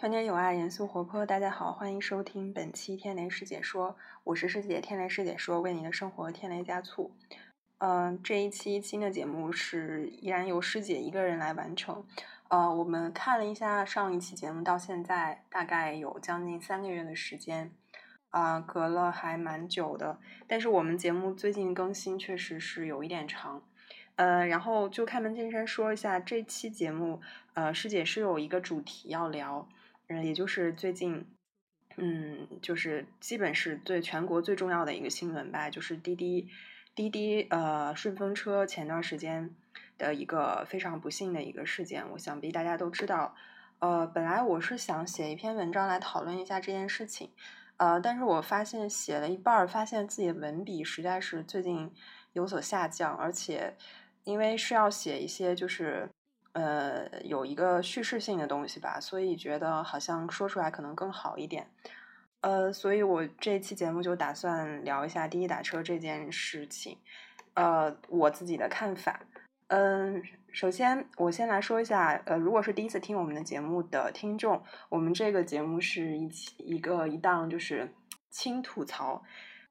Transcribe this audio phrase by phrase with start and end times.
[0.00, 1.26] 团结友爱，严肃活泼。
[1.26, 7.14] 大家好，欢迎收听本期天雷师姐说，我是师姐，天雷师姐说，为你的生活添雷加醋。
[7.76, 12.02] 嗯，这一期新的节目是依然由师姐一个人来完成。
[12.48, 17.70] 呃，我们看了一下上一期节目，到现在大概有将近三个月的时间，
[18.30, 20.18] 啊，隔了还蛮久的。
[20.46, 23.62] 但是我们节目最近更新确实是有一点长。
[24.16, 27.20] 呃，然后就开门见山说一下，这期节目，
[27.52, 29.68] 呃，师姐是有一个主题要聊。
[30.12, 31.24] 嗯，也就是最近，
[31.96, 36.48] 嗯，就是基本是对全国最重要的一个新闻吧，就是滴滴
[36.96, 39.54] 滴滴呃顺风车前段时间
[39.96, 43.36] 的一个非常不幸的一个事件，我想必大家都知道。
[43.78, 47.30] 呃，本来我是想写一篇文章来讨论一下这件事情，
[47.76, 51.88] 呃，但是我发现写了一半儿，发现自己的文笔实在是最近
[52.32, 53.76] 有所下降，而且
[54.24, 56.10] 因为是要写一些就是。
[56.52, 61.68] 呃，有一个叙事性的东西吧，所以觉得好像说出来可能更好一点。
[62.40, 66.98] 呃，所以我这期节目就打算聊一下滴滴打车这件事情，
[67.54, 69.20] 呃，我自己的看法。
[69.68, 77.94] 嗯，首先我先来说一下，呃，如果是第一次听我们的节目的听众，我们这个节目是一期一个一档就是
[78.30, 79.22] 轻吐槽。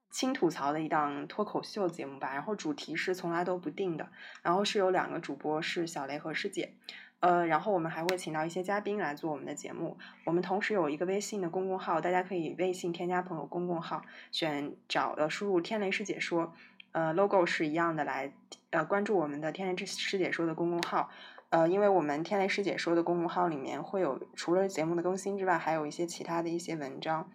[0.09, 4.09] 轻吐槽的一档脱口秀节目吧，然后主题是从来都不定的，
[4.41, 6.73] 然后是有两个主播是小雷和师姐，
[7.19, 9.97] 呃，然后我们还会请到一些嘉宾来做我们的节目。
[10.25, 16.53] 我们同时有一个微信的公共号，大家可以微信添加朋友公共号，选找的输入“天雷师姐说”，
[16.91, 18.33] 呃，logo 是一样的，来
[18.71, 21.09] 呃关注我们的“天雷师姐说”的公共号。
[21.49, 27.29] 呃，因为我们“天雷师姐说”的公共号里面会有除了节目的更新之外，还有一些其他的一些文章，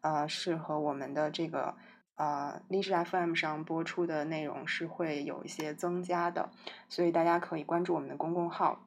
[0.00, 1.74] 呃，是和我们的这个。
[2.20, 6.50] 呃，荔枝 FM 上播出的内容是会有一些增加的，
[6.86, 8.78] 所以大家可以关注我们的公共号。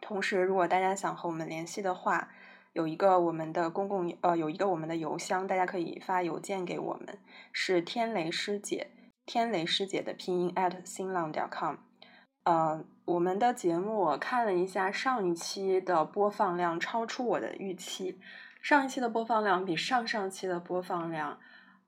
[0.00, 2.30] 同时，如果大家想和我们联系的话，
[2.72, 7.18] 有一个我们的公共呃，有一个我们的邮箱，大家可以发邮件给我们，
[7.52, 8.92] 是天雷师姐，
[9.26, 11.76] 天雷师姐的拼音 at 新浪点 com。
[12.44, 18.18] 呃，我们的节目我看了一下，上一期的播放量超出我的预期，
[18.62, 21.38] 上一期的播放量比上上期的播放量。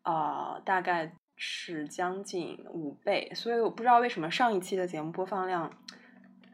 [0.07, 5.69] 呃，大概是将近五倍，所以我不知道为什么上一期的节目播放量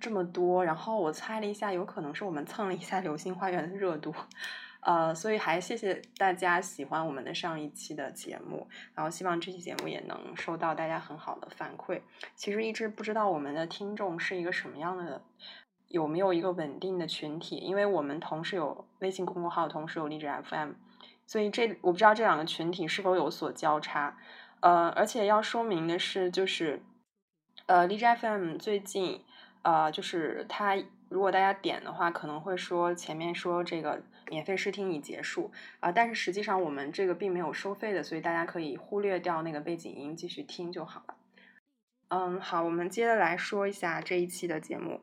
[0.01, 0.65] 这么多。
[0.65, 4.15] 然后我猜了一下，有可能是我们蹭了一下《流星花园》的热度，
[4.81, 12.01] 呃，所以还谢谢大家喜欢我们的上一期的节目，然后希望这期节目也能收到大家很好的反馈。
[12.35, 15.23] 其实一直不知道我们的听众是一个什么样的，
[15.89, 20.71] 有没有一个稳定的群体，因为我们同时有微信公众号，同时有荔枝 FM。
[21.27, 24.17] 所以这我不知道这两个群体是否有所交叉，
[24.61, 26.83] 呃，而且要说明的是，就是，
[27.67, 29.25] 呃，荔枝 FM 最近，
[29.63, 30.77] 呃，就是它
[31.09, 35.51] 如果大家点的话，可能会说前面说这个免费试听已结束
[35.81, 41.15] 啊，但是实际上我们这个并没有收费的，所以大家可以忽略掉那个背景音，继续听就好了。
[42.09, 45.01] 嗯，好，我们接着来说一下这一期的节目。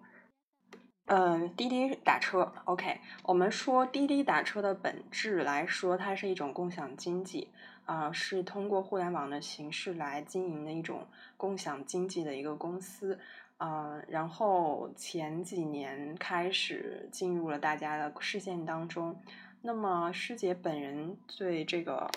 [1.09, 2.99] 嗯，滴滴打车，OK。
[3.23, 7.47] 我们说滴滴打车的本质来说，它是一种共享经济
[7.85, 13.17] 啊，是通过互联网的形式来经营的一种共享经济的一个公司
[13.57, 13.99] 啊。
[14.07, 19.19] 然后前几年开始进入了大家的视线当中。
[19.63, 22.07] 那么师姐本人对这个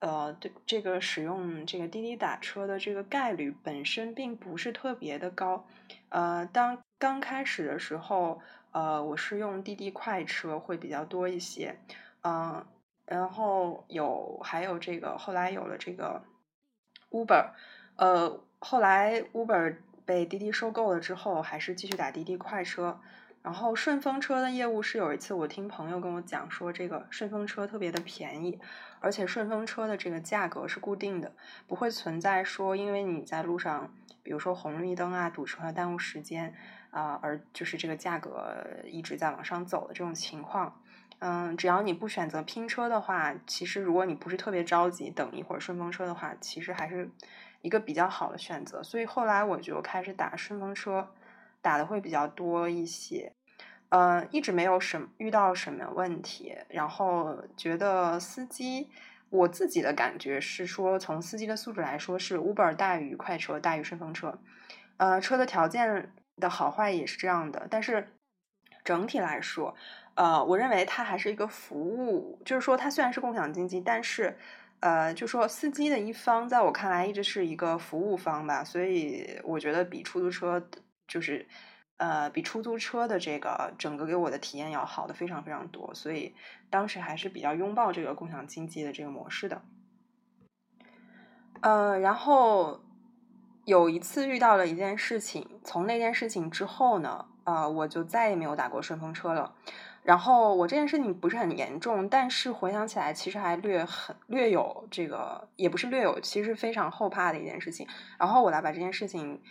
[0.00, 5.64] 呃，对这个使用这个滴滴打车的这个概率本身并不是特别的高，
[6.10, 6.76] 呃，当。
[6.98, 8.40] 刚开始的时候，
[8.72, 11.78] 呃，我是用滴滴快车会比较多一些，
[12.22, 12.64] 嗯，
[13.04, 16.22] 然后有还有这个后来有了这个
[17.10, 17.50] Uber，
[17.96, 22.98] 呃，后来 Uber 被滴滴收购了之后，还是继续打滴滴快车。
[23.42, 28.58] 然后顺风车的业务是有一次我听朋友跟我讲说，这个顺风车特别的便宜，
[28.98, 31.32] 而且顺风车的这个价格是固定的，
[31.68, 36.56] 不会存在说因为你在路上，比如说红绿灯啊堵车啊耽误时间。
[36.96, 40.80] 啊，而就是这个价格一直在往上走的这种情况，
[41.18, 47.10] 嗯，只要你不选择拼车的话，其实如果你不是特别着急等一会儿顺风车的话，其实还是
[47.60, 48.82] 一个比较好的选择。
[48.82, 51.06] 所以后来我就开始打顺风车，
[51.60, 53.30] 打的会比较多一些，
[53.90, 56.56] 呃，一直没有什遇到什么问题。
[56.70, 58.88] 然后觉得司机，
[59.28, 64.38] 我自己的感觉是说，从司机的素质来说，是 Uber 大于快车大于顺风车，
[64.96, 66.10] 呃，车的条件。
[66.36, 68.08] 的好坏也是这样的，但是
[68.84, 69.74] 整体来说，
[70.14, 74.36] 呃，我认为它还是一个服务，就是说它虽然是共享经济，但是
[74.80, 80.68] 呃，就说司机的一方，在我看来一直是一个服务方吧，所以我觉得比出租车
[81.08, 81.46] 就是
[81.96, 86.34] 呃，比出租车的这个整个给我的体验要好的非常非常多，所以
[86.68, 89.62] 当时还是比较拥抱这个共享经济的这个模式的。
[91.62, 92.82] 呃，然后
[93.66, 99.54] 有一次遇到了一件事情，从那件事情之后呢，呃，我就再也没有打过顺风车了。
[100.02, 107.86] 然后我这件事情不是很严重，但是回想起来，其实还略很略有这个，也不是略有，其实非常后怕的一件事情。
[108.18, 109.42] 然后我来把这件事情。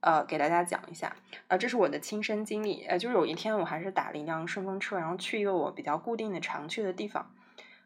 [0.00, 1.12] 呃，给大家讲一下，
[1.48, 7.32] 呃，这是我的亲身经历，呃，就是有一天我还是打了一辆顺风车，然后去一个我比较固定的常去的地方，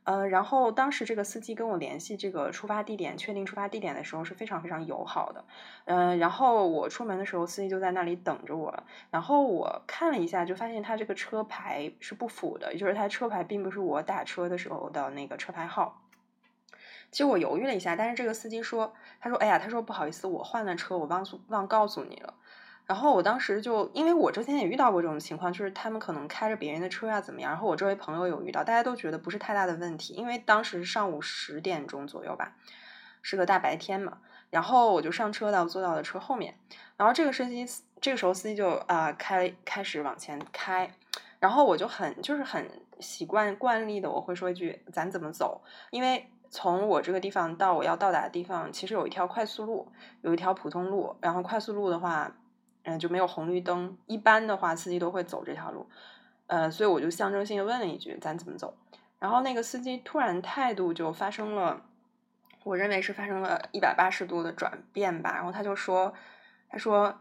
[0.04, 5.44] 呃，然后当时这个司机跟我联系这个出发地点，确定出发地点的时候是非常非常友好的，
[5.84, 16.02] 嗯，然后我出门的时候，司机就在那里等着我，然后我看了一下，就发现他这个车牌是不符的，也就是他车牌并不是我打车的时候的那个车牌号。
[17.12, 22.34] 其实我犹豫了一下，但是这个司机说：“他说，哎呀，他说不好意思，我换了车，我忘忘告诉你了。”
[22.86, 27.52] 然后我当时就，因为我之前也遇到过这种情况，就是他们可能开着别人的车啊，怎么样？
[27.52, 32.54] 然后我周围朋友有遇到，大家都觉得不是太大的问题，因为当时上午十点钟左右吧，
[33.22, 34.18] 是个大白天嘛。
[34.50, 36.54] 然后我就上车了，坐到了车后面。
[36.96, 37.66] 然后这个司机
[38.00, 40.92] 这个时候司机就啊开开始往前开，
[41.38, 42.68] 然后我就很就是很
[43.00, 46.28] 习惯惯例的，我会说一句：“咱怎么走？”因为。
[46.54, 49.90] 从我这个地方到我要到达的地方，其实有一条快速路，
[50.20, 51.16] 有一条普通路。
[51.22, 52.30] 然后快速路的话，
[52.84, 53.96] 嗯，就没有红绿灯。
[54.06, 55.88] 一般的话，司机都会走这条路。
[56.46, 58.74] 呃，所以我就象征性的问了一句：“咱怎么走？”
[59.18, 61.82] 然后那个司机突然态度就发生了，
[62.64, 65.32] 我认为是发生了一百八十度的转变吧。
[65.34, 66.12] 然后他就说
[66.68, 67.20] ：“他说，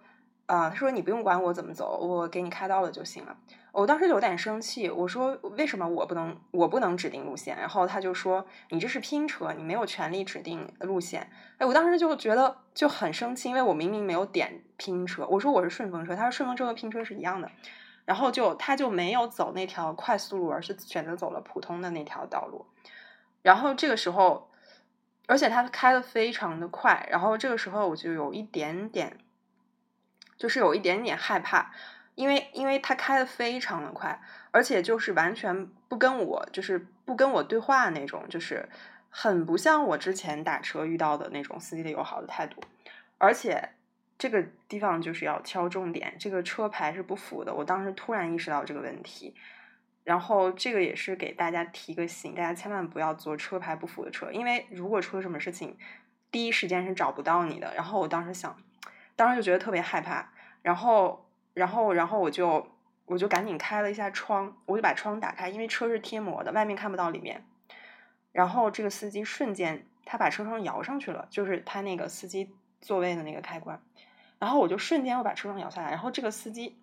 [0.51, 3.37] 啊，他说你不用管我怎么走，我给你开到了就行了。”
[3.71, 7.57] 我当时就有点生气，我说为什么我不能我不能指定路线？
[7.57, 11.31] 然后他就说你这是拼车，你没有权利指定路线。
[11.57, 17.49] 哎，我当时就觉得就很生气，因为我明明没有点拼车，我说我是顺风车，他说顺风车和拼车是一样的。
[18.03, 22.65] 然后就他就没有走那条快速路，而是选择走了普通的那条道路。
[23.41, 24.49] 然后这个时候，
[25.27, 29.17] 而且他开的非常的快，然后这个时候我就有一点点，
[30.41, 31.71] 就是有一点点害怕。
[32.15, 34.19] 因为，因为他开的非常的快，
[34.51, 38.67] 而且就是完全不跟我，就是不跟我对话那种，就是
[39.09, 42.61] 很不像我之前打车遇到的那种司机的友好的态度。
[43.17, 43.69] 而且
[44.17, 47.53] 这个地方就是要敲重点，这个车牌是不符的。
[47.53, 49.33] 我当时突然意识到这个问题，
[50.03, 55.77] 然后这个也是给大家提个醒，大家千万不要坐车牌不符的车，因为如果出了什么事情，
[56.29, 57.73] 第一时间是找不到你的。
[57.73, 58.55] 然后我当时想，
[59.21, 60.29] 当时就觉得特别害怕，
[60.61, 61.25] 然后。
[61.53, 62.65] 然后，然后我就
[63.05, 67.43] 我就赶紧开了一下窗，我就把窗打开，因为车是贴膜的，外面看不到里面。
[68.31, 73.81] 然后这个司机瞬间他把车窗摇上去了，就是他那个司机座位的那个开关。
[74.39, 76.79] 然后我就瞬间我把车窗摇下来，然后这个司机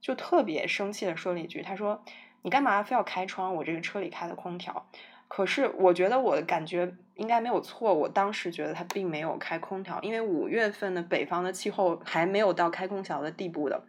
[0.00, 2.04] 就特别生气的说了一句：“他说
[2.42, 3.56] 你干嘛非要开窗？
[3.56, 4.86] 我这个车里开的空调。”
[5.34, 13.82] 可是我觉得我的感觉应该没有错，我当时觉得他并没有开空调，因为五月份的北方的气候还没有到开空调的地步的。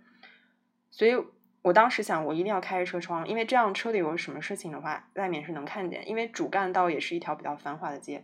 [0.90, 1.22] 所以
[1.62, 6.07] 我当时想，我一定要开着车窗，因为这样车里有什么事情的话，外面是能看见。
[6.07, 8.24] 因为主干道也是一条比较繁华的街。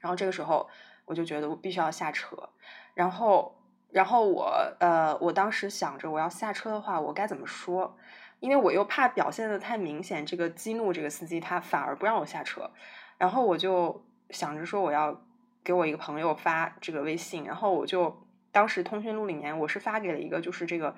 [0.00, 0.70] 然后这个时候，
[1.04, 2.48] 我就觉得我必须要下车。
[2.94, 3.54] 然后，
[3.90, 4.50] 然后我
[4.80, 7.98] 呃，我当时想着我要下车的话，我该怎么说？
[8.44, 12.70] 因为我又怕表现的太明显，这个激怒这个司机，他反而不让我下车。
[13.16, 15.18] 然后我就想着说，我要
[15.64, 17.44] 给我一个朋友发这个微信。
[17.44, 20.94] 然后我就当时通讯录里面，我是发给了一个就是这个。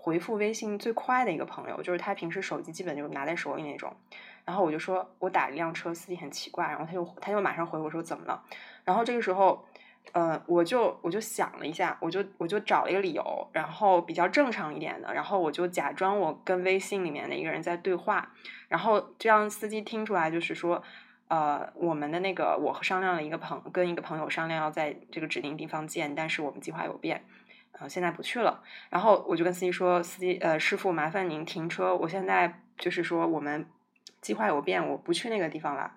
[0.00, 3.94] 回复微信最快的一个朋友，就是他平时手机基本就拿在手里那种。
[4.44, 6.66] 然后我就说，我打一辆车，司机很奇怪。
[6.68, 8.42] 然后他就他就马上回我说怎么了？
[8.84, 9.66] 然后这个时候，
[10.12, 18.32] 呃，我就我就想了一下，我就我就找了一个理由，然后比较正常一点的，然后我就假装我跟微信里面的一个人在对话，
[18.68, 20.82] 然后这样司机听出来就是说，
[21.28, 27.24] 呃，我们的那个我商量了一个朋跟一个朋友商量要在这个指定地方见，但是我们计划有变。
[27.72, 28.60] 呃，现在不去了。
[28.90, 31.94] 然后我就跟司机说：“司机，呃，师傅，麻烦您停车。
[31.94, 33.68] 我现在就是说，我们
[34.20, 35.92] 计划有变，我不去那个地方了。”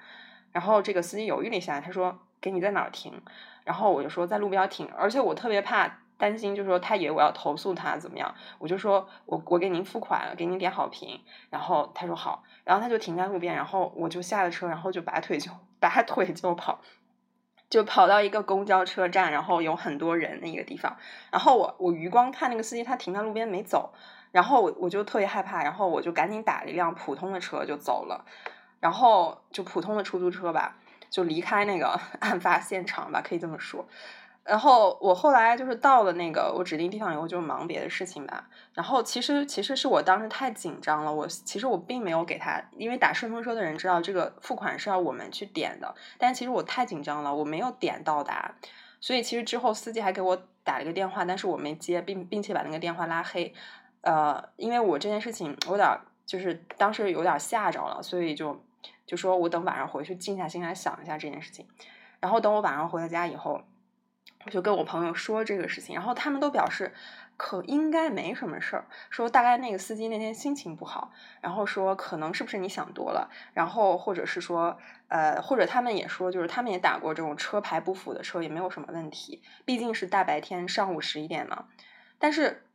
[0.51, 3.21] 然后这个司机犹豫了一下，他说：“给你在哪儿停？”
[3.63, 8.33] 然后我就说：“在路边停。”而且我特别怕担心，就是说他以为我要投诉他怎么样？
[8.57, 16.81] 我就说：“我我给您付款，给您点好评。”然后他说好，然后他就停在路边，然后我就下了车，然后就拔腿就拔腿就跑。
[17.69, 20.97] 就跑到一个公交车站，然后有很多人的一个地方，
[21.31, 23.93] 然后我我余光看那个司机，他停在路边没走，
[24.33, 28.25] 然后我我就特别害怕，然后我就赶紧打了一辆普通的车就走了，
[28.81, 30.75] 然后就普通的出租车吧，
[31.11, 31.89] 就离开那个
[32.21, 33.85] 案发现场吧，可以这么说。
[34.43, 38.49] 然后我后来就是到了那个我指定地方以后，就忙别的事情吧。
[38.73, 48.55] 然后其实其实是我当时太紧张了，我其实我并没有给他，因为打顺风车的人知道这个付款是要我们去点的，但其实我太紧张了，我没有点到达，
[48.99, 53.53] 所以其实之后司机还给我打了一个电话，但是我没接，并并且把那个电话拉黑。
[54.01, 55.87] 呃，因为我这件事情我有点
[56.25, 58.59] 就是当时有点吓着了，所以就
[59.11, 61.67] 就说我等晚上回去静下心来想一下这件事情。
[62.21, 63.61] 然后等我晚上回到家以后。
[64.43, 66.95] 我就跟我朋友说这个事情，然后他们都表示
[67.37, 81.65] 可应该没什么事儿，说大概那个司机那天心情不好，然后说可能是不是你想多了，然后或者是说呃，或者他们也说就是他们也打过这种车牌不符的车，也没有什么问题，毕竟是大白天上午十一点嘛。
[82.17, 82.65] 但是，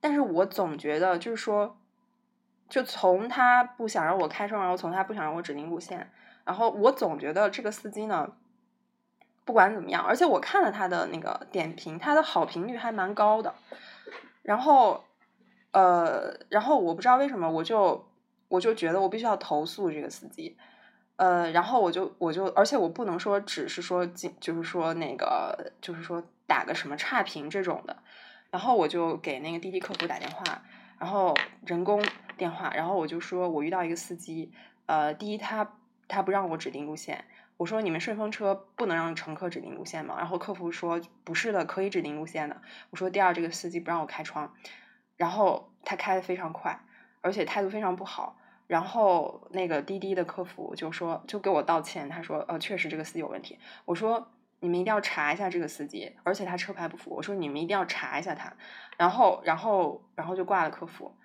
[0.00, 1.76] 但是我总觉得就是说，
[2.68, 6.10] 就从他不想让我开窗，然后从他不想让我指定路线，
[6.44, 8.32] 然后我总觉得这个司机呢。
[9.44, 13.54] 不管怎么样，而且我看了他的那个点评，他的好评率还蛮高的。
[14.42, 15.04] 然后，
[15.70, 18.08] 呃，然后我不知道为什么，我就
[18.48, 20.56] 我就觉得我必须要投诉这个司机。
[21.14, 27.96] 呃，然后我就我就，而且我不能说只是说就是说那个就是说打个什么差评这种的。
[28.50, 30.60] 然后我就给那个滴滴客服打电话，
[30.98, 31.32] 然后
[31.64, 32.04] 人工
[32.36, 34.52] 电话，然后我就说我遇到一个司机，
[34.86, 35.76] 呃，第一他
[36.08, 37.24] 他不让我指定路线。
[37.56, 40.16] 我说你们顺风车不能让乘客指定路线吗？
[40.18, 42.60] 然后客服说不是的，可以指定路线的。
[42.90, 44.52] 我说第二，这个司机不让我开窗，
[45.16, 46.78] 然后他开的非常快，
[47.22, 48.36] 而且态度非常不好。
[48.66, 53.58] 然后那个滴滴的客服就说就给我道歉，他说呃确实这个司机有问题。
[53.86, 57.10] 我说你们一定要查一下这个司机，而且他车牌不符。
[57.14, 58.52] 我说你们一定要查一下他。
[58.98, 61.16] 然后然后然后就挂了客服。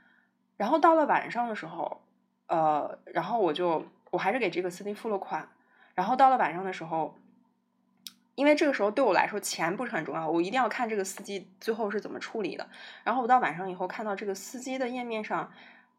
[0.61, 2.03] 然后到了晚上的时候，
[2.45, 5.49] 呃，然后我就我还是给这个司机付了款。
[5.95, 7.17] 然后到了晚上的时候，
[8.35, 12.69] 因为这个时候对我来说钱不是很重要，我一定要看这个司机最后是怎么处理的。
[13.03, 15.51] 然后我到晚上以后看到这个司机的页面上，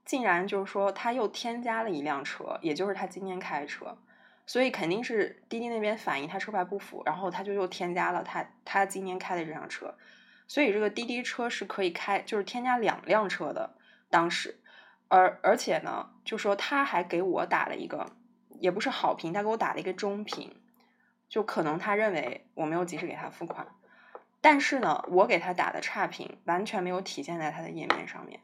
[0.04, 3.98] 竟然就是说他又添加了一辆车，也就是他今天开的车，
[4.46, 9.92] 所以肯定是滴滴那边反映他车牌不符，然后他就又添加了他他今天开的这辆车，
[10.46, 13.74] 所以这个滴滴车是可以开，就是添加两辆车的
[14.12, 14.60] 当时，
[15.08, 18.12] 而而且呢，就说他还给我打了一个。
[18.60, 20.54] 也不是好评，他给我打了一个中评，
[21.28, 23.66] 就可能他认为我没有及时给他付款，
[24.40, 28.38] 但是呢，我给他打的差评完全没有体现在他的页面上面，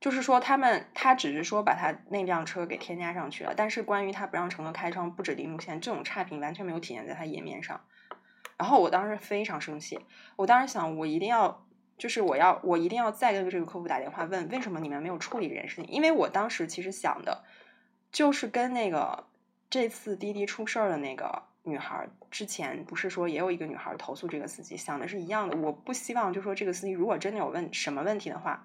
[0.00, 7.80] 就是说他们他只是说把他那辆车给添加上去了，但是关于他不让乘客开窗、不指定路线这种差评完全没有体现在他页面上，
[8.56, 9.98] 然后我当时非常生气，
[10.36, 17.44] 我当时想我一定要就是我要我一定要再跟这个客服打电话问为什么你们没有处理这件事情，因为我当时其实想的。
[18.12, 19.24] 就是跟那个
[19.68, 25.56] 这次滴滴出事儿的那个女孩，之前不是说也有一个女孩投诉这个司机，想的是一样的。
[25.56, 28.64] 我不希望就说这个司机如果真的有问什么问题的话，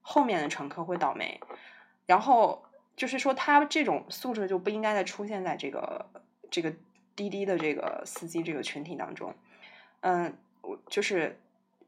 [0.00, 1.40] 后面的乘客会倒霉。
[2.06, 6.06] 然后就是说他这种素质就不应该再出现在这个
[6.48, 6.72] 这个
[7.16, 9.34] 滴滴的这个司机这个群体当中。
[10.02, 11.36] 嗯，我就是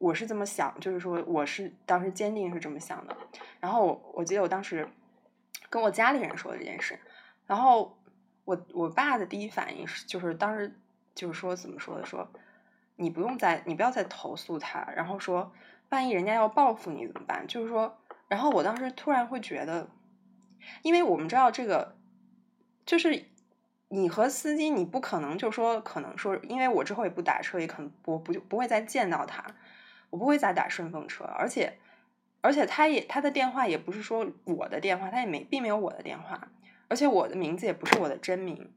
[0.01, 3.17] 我是这么想，就是说我是当时坚定是这么想的。
[3.61, 4.89] 然后我记得我当时。
[5.69, 6.99] 跟我家里人说这件事，
[7.47, 7.97] 然后
[8.45, 10.77] 我我爸的第一反应是，就是当时
[11.15, 12.29] 就是说怎么说的，说
[12.97, 15.53] 你不用再你不要再投诉他，然后说
[15.91, 17.47] 万一人家要报复你怎么办？
[17.47, 19.89] 就是说，然后我当时突然会觉得，
[20.83, 21.95] 因为我们知道这个，
[22.85, 23.27] 就是
[23.91, 29.45] 你和司机你不可能就说可能说，因为我之后也不打车，也可能我不就不会再见到他，
[30.11, 31.79] 我不会再打顺风车，而且。
[32.43, 36.49] 而且他也他的电话也不是说我的电话，他也没并没有我的电话，
[36.89, 38.73] 而且我的名字也不是我的真名。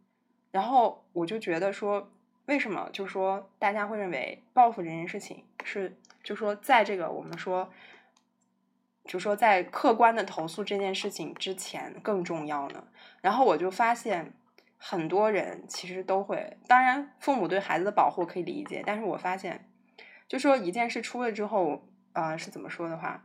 [0.52, 2.12] 然后我就觉得说，
[2.48, 7.72] 为什么就说大家会认为报复这件事情是就说在这个我们说
[9.06, 12.84] 就说在客观的投诉这件事情之前更重要呢？
[13.22, 14.34] 然后我就发现
[14.78, 19.70] 很多人其实都会，当然父母对孩子的保护可以理解，但是我发现
[20.34, 23.24] 就说一件事出了之后，啊是怎么说的话？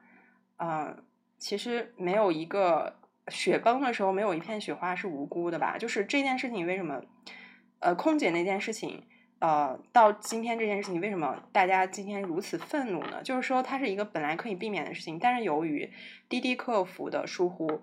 [0.58, 1.02] 嗯，
[1.38, 2.98] 其实没有一个
[3.28, 5.78] 雪崩的时候，没有一片雪花是无辜的吧？
[5.78, 7.00] 就是这件事情为什么，
[7.78, 9.04] 呃，空姐那件事情，
[9.38, 13.22] 呃，到今天这件事情为什么大家今天如此愤怒呢？
[13.22, 15.90] 就是说它是一个本来可以避免的事情，但是由于
[16.28, 17.80] 滴滴客服的疏忽，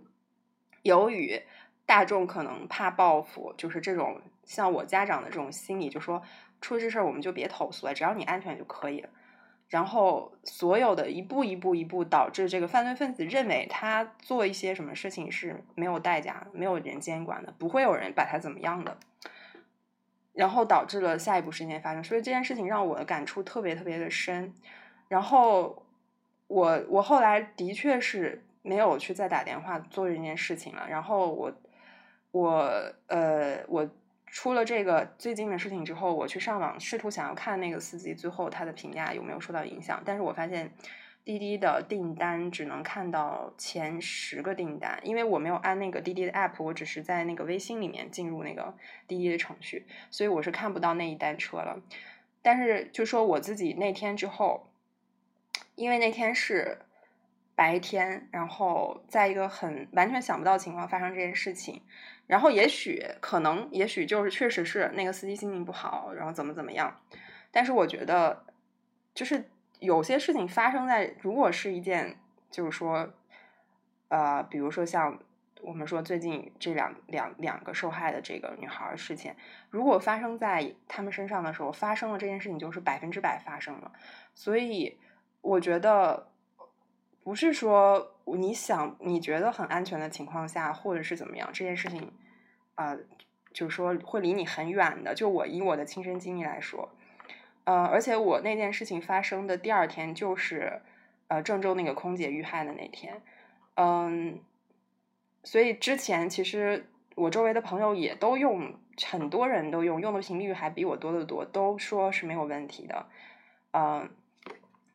[0.84, 1.41] 由于
[1.88, 6.22] 大众可能怕报复，就是这种像我家长的这种心理，就说
[6.65, 9.10] 出了这事儿我们就别投诉了，只要你安全就可以了。
[9.67, 18.98] 然后，所有的一步一步一步，导致这个犯罪分子认为他做一些什么事情是没有代价、没有人监管的，不会有人把他怎么样的。
[20.34, 24.53] 然后导致了下一步事件发生，所以这件事情让我的感触特别特别的深。
[25.07, 25.84] 然后
[26.48, 30.86] 我我后来的确是没有去再打电话做这件事情了。
[30.89, 31.51] 然后我
[32.31, 32.69] 我
[33.07, 33.89] 呃我
[34.36, 40.70] 出了这个最近的事情之后，我去上网试图想要看那个司机最后他的评价有没有受到影响，但是我发现。
[41.24, 48.75] 滴滴的订单只能看到前十个订单，因为我没有按那个滴滴的 app，我只是在那个微信里面进入那个
[49.08, 51.82] 滴滴的程序，所以我是看不到那一单车了。
[52.44, 54.68] 但是就说我自己那天之后，
[55.74, 56.77] 因为那天是
[57.56, 61.82] 白天，然后在一个很完全想不到情况发生这件事情，
[62.28, 67.02] 然后也许可能，也许就是确实是那个司机心情不好，然后怎么怎么样。
[67.52, 68.46] 但是我觉得
[69.14, 69.50] 就是。
[69.82, 72.18] 有些事情发生在，如果是一件，
[72.50, 73.14] 就是说，
[74.08, 75.20] 呃，比如说像
[75.62, 79.36] 我们说最近这两两两个受害的这个女孩事情，
[79.70, 83.92] 如果发生在他们身上的时候，发生了这件事情就是百分之百发生了。
[84.34, 84.98] 所以
[85.42, 86.30] 我觉得，
[87.25, 92.13] 不是说你想你觉得很安全的情况下，或者是怎么样，这件事情，
[92.75, 92.96] 啊，
[93.51, 95.15] 就是说会离你很远的。
[95.15, 96.88] 就我以我的亲身经历来说。
[97.63, 100.84] 呃，而且我那件事情发生的第二天就是，
[101.29, 103.20] 呃，郑州那个空姐遇害的那天，
[103.74, 104.39] 嗯，
[105.44, 108.75] 所以之前其实我周围的朋友也都用，
[109.08, 113.08] 很多人都用，用的频率还比我多得多，都说是没有问题的，
[113.72, 114.12] 嗯，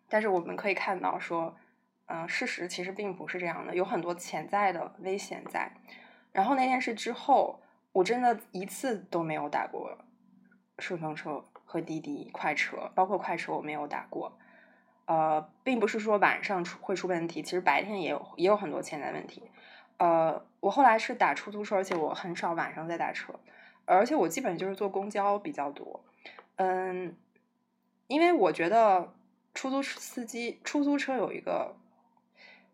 [0.08, 1.56] 但是我们可以看到说，
[2.10, 5.70] 嗯，事实其实并不是这样的，有很多潜在的危险在。
[6.32, 7.60] 然后那件事之后，
[7.92, 9.96] 我真的一次都没有打过
[10.78, 11.44] 顺风车。
[11.72, 14.36] 和滴滴快车，包括快车，我没有打过。
[15.04, 19.48] 呃，并不是说晚上出会出问题，其实白天也有也有很多潜在问题。
[19.98, 23.32] 呃，我后来是打出租车，而且我很少晚上在打车，
[23.84, 26.02] 而且我基本就是坐公交比较多。
[26.56, 27.16] 嗯，
[28.08, 29.14] 因为我觉得
[29.54, 31.76] 出租司机出租车有一个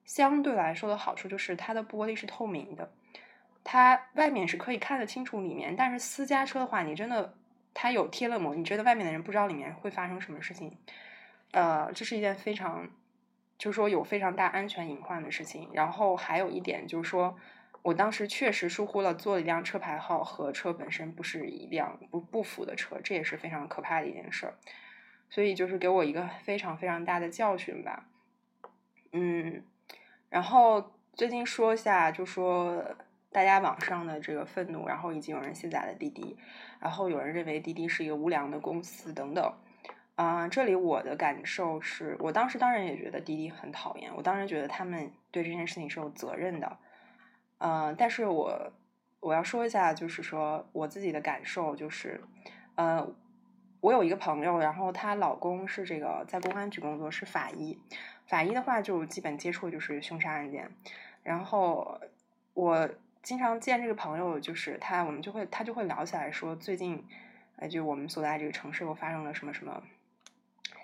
[0.06, 2.90] 相对来说的好处，就是它的玻璃是透明的，
[3.62, 5.76] 它外面是可以看得清楚里面。
[5.76, 7.34] 但是私家车的话，你真的。
[7.78, 10.78] 它有贴了膜，你觉得外面的人不知道里面会发生什么事情，
[11.50, 12.88] 呃，这是一件非常，
[13.58, 15.68] 就是说有非常大安全隐患的事情。
[15.74, 17.36] 然后还有一点就是说，
[17.82, 24.54] 我当时确实疏忽了坐了一辆车牌号和车本身不是一辆不不符的车，这也是非常可怕的一件事儿。
[25.28, 28.06] 所以就是给我一个非常非常大的教训吧。
[29.12, 29.62] 嗯，
[30.28, 32.84] 然后最近说一下，就说。
[33.32, 36.38] 大家网上的这个愤怒，然后已经有人卸载了滴滴，
[36.80, 39.52] 然后有人认为滴滴是一个无良的公司等等。
[40.14, 46.78] 啊，这里我的感受是，我当时当然也觉得滴滴很讨厌，我当然觉得他们对这件事情是有责任的。
[47.58, 48.72] 嗯，但是我
[49.20, 52.18] 我要说一下，就是说我自己的感受就是，
[52.76, 53.06] 呃，
[53.82, 57.78] 我有一个朋友，然后她老公是这个在公安局工作，是法医。
[58.26, 60.70] 法医的话就基本接触就是凶杀案件，
[61.22, 62.00] 然后
[62.54, 62.88] 我。
[63.22, 67.04] 经常见这个朋友，就是他，我们就会他就会聊起来说，最近，
[67.56, 69.82] 呃，就我们所在这个城市又发生了什么什么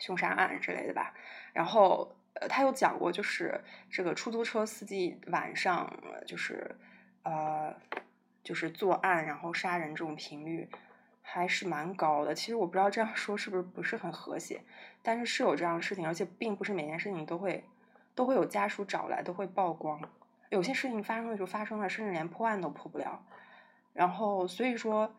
[0.00, 1.14] 凶杀案之类的吧。
[1.52, 5.88] 然后，呃，他有讲过，就是这个出租车司机晚上
[6.26, 6.74] 就是
[7.22, 7.72] 呃
[8.42, 10.68] 就是作案然后杀人这种频率
[11.33, 12.35] 还是蛮高的。
[12.35, 14.61] 其实我不知道这样说是不是不是很和谐，
[15.03, 17.64] 但是是有这样的事情，而且并不是每件事情都会
[18.14, 19.99] 都会有家属找来都会曝光。
[20.51, 23.25] 有些事情发生的时候发生了，甚至连破案都破不了。
[23.95, 25.11] 然后，所以说，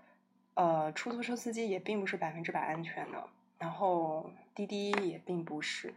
[0.54, 3.28] 呃，出租车司机也并不是百分之百安全的。
[3.58, 5.92] 然后，滴滴也并不是。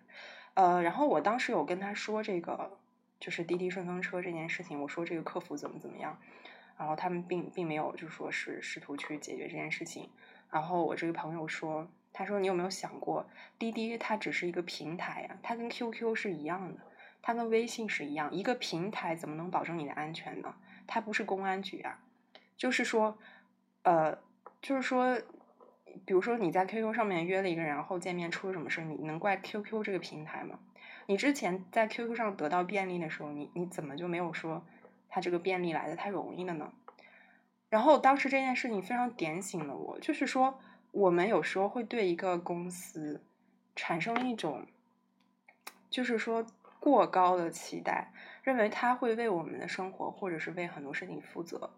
[0.54, 2.78] 呃，然后我当时有跟他说这个，
[3.20, 6.18] 就是滴滴顺风车这件事情，我说这个客服怎么怎么样。
[6.78, 10.10] 然后他们并并没有就说是试图去解决这件事情。
[10.50, 13.26] 然后我这个朋友说，他说你有没有想过，
[13.58, 16.80] 滴滴它只是一个平台呀，它跟 QQ 是一样的。
[17.22, 20.54] 它跟微信是一样，一个平台怎么能保证你的安全呢？
[20.86, 21.98] 它不是公安局啊，
[22.56, 23.18] 就是说，
[23.82, 24.16] 呃，
[24.62, 25.20] 就是说，
[26.04, 30.60] 比如说你在 QQ 上面约了一个人，然后见面出了什么事，你能怪 QQ 这个平台吗？
[31.06, 34.64] 你之前在 QQ 上得到便利的时候，你你怎么就没有说
[35.16, 36.70] 它这个便利来的太容易了呢？
[37.70, 43.24] 然后当时这件事情非常点醒了我，就是说我们有时候会对一个公司
[43.74, 44.66] 产生一种，
[45.88, 46.46] 就是说。
[46.78, 48.12] 过高的期待，
[48.44, 51.70] 认为它会为我们的生活或者是为很多事情负责，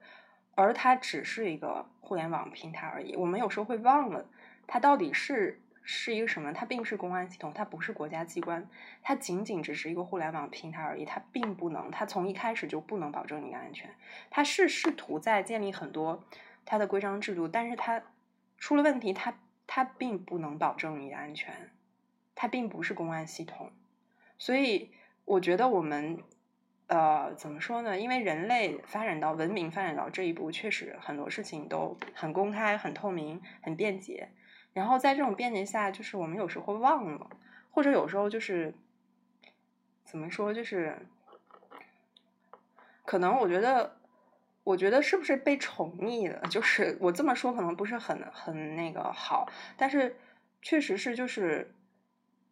[0.55, 3.17] 而它只是一个互联网平台而已。
[3.17, 4.27] 我们有时候会忘了，
[4.67, 6.53] 它到底是是一个什么？
[6.53, 8.69] 它并不是公安系统，它不是国家机关，
[9.03, 11.07] 它仅仅只是一个互联网平台而已。
[11.07, 13.89] 它并不能，它从一开始就不能保证你的安全。
[14.29, 16.23] 它是试图在建立很多
[16.67, 18.03] 它的规章制度，但是它
[18.59, 21.71] 出了问题，它它并不能保证你的安全，
[22.35, 23.73] 它并不是公安系统，
[24.37, 24.91] 所以
[25.25, 26.19] 我觉得我们
[26.89, 27.99] 呃怎么说呢？
[27.99, 34.29] 因为人类发展到文明发展到这一步，确实很多事情都很公开、很透明、很便捷。
[34.79, 37.29] 然后在这种便捷下，就是我们有时候会忘了，
[37.71, 38.73] 或者有时候就是
[40.05, 40.97] 怎么说，就是
[43.05, 43.97] 可能我觉得。
[44.65, 46.47] 我觉得是不是被宠溺了？
[46.51, 50.15] 就是我这么说可能不是很很那个好，但是
[50.61, 51.73] 确实是就是，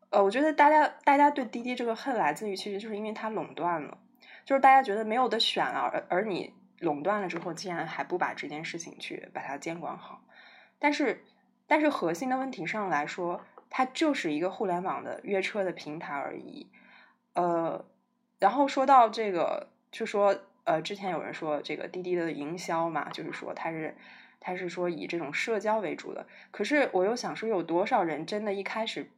[0.09, 3.99] 呃，我觉得大家大家对滴滴这个恨来自于，其实就是因为它垄断了，
[4.47, 10.23] 就是大家觉得没有的选了，而而你垄断了之后，竟然还不把这件事情去把它监管好，
[10.79, 11.23] 但是
[11.67, 16.67] 但是核心的问题上来说，它就是一个互联网的约车的平台而已，
[17.35, 17.85] 呃，
[18.39, 20.37] 然后说到这个，就说。
[20.67, 23.97] 呃，之前有人说这个滴滴的营销嘛，就是说它是，
[24.41, 26.27] 它是说以这种社交为主的。
[26.51, 29.09] 可是我又想说，有多少人真的一开始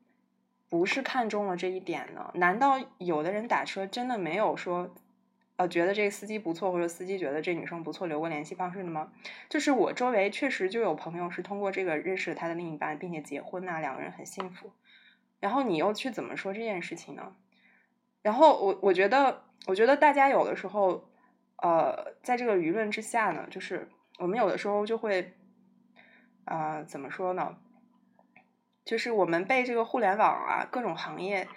[0.68, 2.30] 不是看中了这一点呢？
[2.34, 4.94] 难道有的人打车真的没有说，
[5.58, 9.12] 呃，觉得这个司机不错，或者司机觉得这女生不错，留过联系方式的吗？
[9.50, 14.72] 就是我周围确实就有朋友是通过这个认识他的另一半，并且结婚呐，两个人很幸福。
[15.40, 17.36] 然后你又去怎么说这件事情呢？
[18.22, 21.04] 然后我我觉得，我觉得大家有的时候。
[21.60, 23.88] 呃，在这个舆论之下呢，就是
[24.20, 25.34] 我们有的时候就会，
[26.44, 27.58] 啊，怎么说呢？
[28.84, 31.48] 就是我们被这个互联网啊，各种行业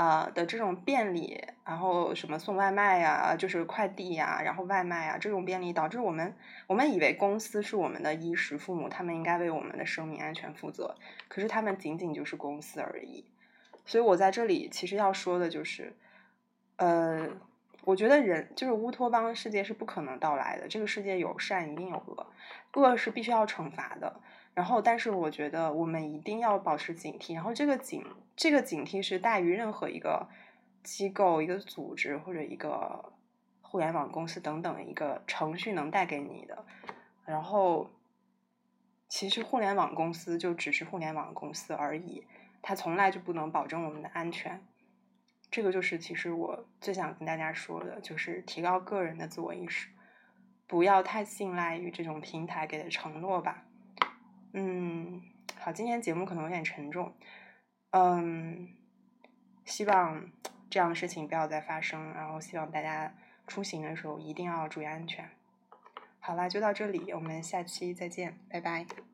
[0.00, 6.34] 啊的这种便利，然后什么送外卖呀，就是快递呀，然后外卖啊这种便利，导致我们
[6.66, 10.96] 我们以为公司是我们的衣食父母，他们应该为我们的生命安全负责，
[11.28, 13.26] 可是他们仅仅就是公司而已。
[13.84, 15.94] 所以我在这里其实要说的就是，
[16.76, 17.28] 呃。
[17.82, 20.68] 我觉得人就是乌托邦世界是不可能到来的。
[20.68, 22.26] 这个世界有善一定有恶，
[22.74, 24.20] 恶是必须要惩罚的。
[24.52, 27.34] 然后，但是我觉得我们一定要保持警惕。
[27.34, 28.04] 然后，这个警
[28.36, 30.28] 这个警惕是大于任何一个
[30.82, 33.12] 机构、一个组织或者一个
[33.62, 36.64] 互联网公司等等一个程序能带给你的。
[37.24, 37.90] 然后，
[39.08, 42.26] 其实互联网公司就只是互联网公司而已，
[42.60, 44.60] 它从来就不能保证我们的安全。
[45.50, 49.88] 这个就是其实我最想跟大家说的，就是提高个人的自我意识，
[50.66, 53.64] 不要太信赖于这种平台给的承诺吧。
[54.52, 55.22] 嗯，
[55.58, 57.14] 好，今天节目可能有点沉重，
[57.90, 58.68] 嗯，
[59.64, 60.30] 希望
[60.68, 63.14] 这样的事情不要再发生，然后希望大家
[63.46, 65.30] 出行的时候一定要注意安全。
[66.18, 69.09] 好啦，就到这里，我们下期再见，拜拜。